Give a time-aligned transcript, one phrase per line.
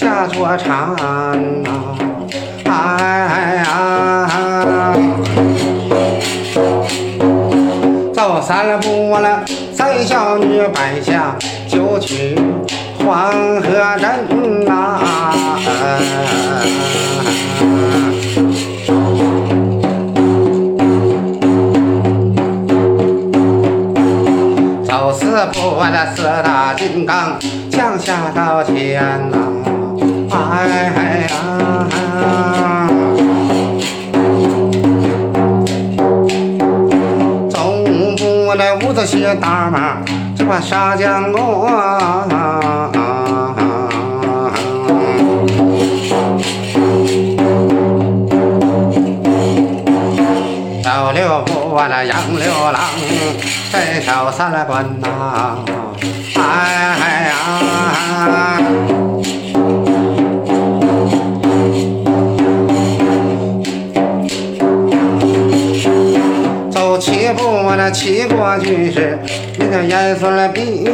[0.00, 0.96] 下坐禅
[1.62, 1.70] 呐，
[2.64, 4.96] 哎呀，
[8.14, 11.36] 走三步我那三小女摆下
[11.68, 12.34] 就去
[13.04, 13.68] 黄河
[13.98, 14.98] 镇呐。
[24.88, 27.38] 走四步，我的四大金刚
[27.70, 29.36] 降下到天呐，
[30.32, 31.34] 哎呀！
[37.50, 39.98] 走五步，我的五子鞋大马，
[40.36, 42.28] 这把杀将功啊！
[50.84, 52.80] 走六步，我的杨六郎，
[53.70, 55.58] 伸手三了关呐，
[56.36, 57.34] 哎呀！
[69.58, 70.84] 那个严肃了兵。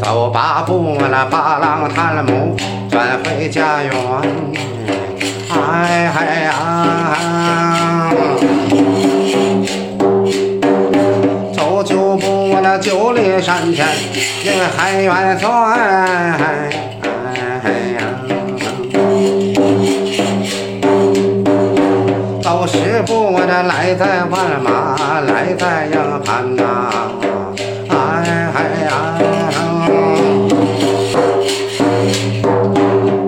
[0.00, 2.56] 走八步，我那八郎探母
[2.90, 3.92] 转回家园。
[5.52, 6.52] 哎嗨呀！
[11.52, 13.86] 走九步，我那九里山前
[14.44, 15.48] 人海元帅。
[17.62, 18.00] 哎呀！
[24.00, 25.92] 在万马，来在营
[26.24, 26.90] 盘呐。
[27.90, 28.90] 哎嗨呀！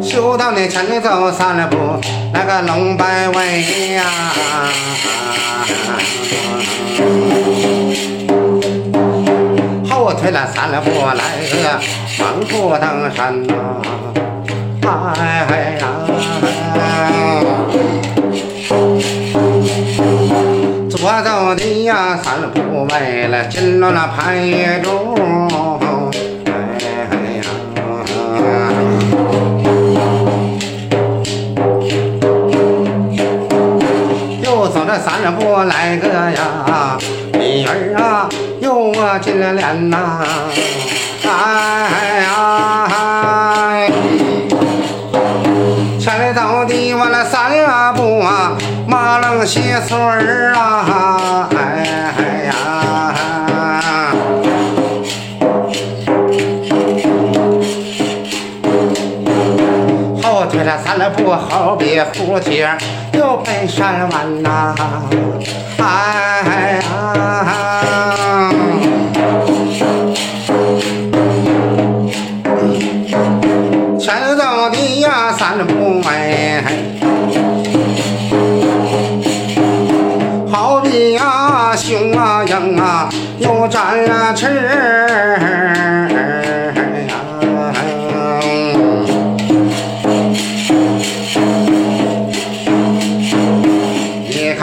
[0.00, 1.76] 修道你前走三步，
[2.32, 4.04] 那个龙摆尾呀。
[9.90, 11.80] 后退了三步，来个
[12.16, 13.54] 猛虎登山呐。
[15.18, 15.86] 哎嗨呀！
[21.90, 25.16] 呀，三步为了进了那盘叶中。
[26.46, 26.52] 哎
[27.42, 27.42] 呀！
[34.40, 36.96] 又走了三步来个呀，
[37.32, 38.28] 女儿啊，
[38.60, 40.24] 又我进了帘呐。
[41.24, 42.28] 哎呀！
[45.98, 47.50] 前走的我那三
[47.94, 49.98] 步啊，马楞细穗
[60.40, 62.66] 后退了三步，好比蝴蝶
[63.12, 64.74] 又奔山弯呐，
[65.76, 68.50] 哎呀！
[74.00, 76.64] 前走的呀，三步哎，
[80.50, 84.46] 好比呀熊啊鹰啊，又展了翅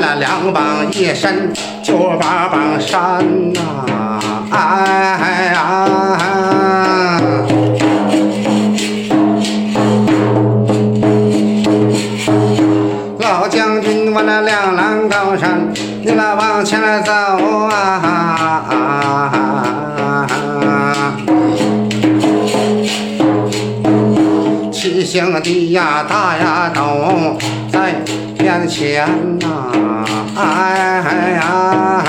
[0.00, 1.52] 那两膀一伸，
[1.82, 3.22] 就把膀扇
[3.52, 3.60] 呐，
[4.50, 4.58] 哎
[5.20, 6.18] 哎哎！
[13.18, 15.70] 老将军，我那两狼高山，
[16.02, 17.12] 你那往前走
[17.68, 18.39] 啊！
[25.10, 27.36] 兄弟呀，大呀都
[27.72, 27.96] 在
[28.38, 29.08] 面前
[29.40, 29.72] 呐、
[30.36, 31.02] 哎
[31.34, 32.04] 呀！